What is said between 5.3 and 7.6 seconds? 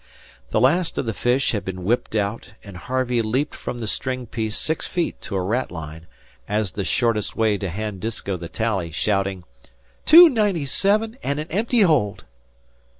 a ratline, as the shortest way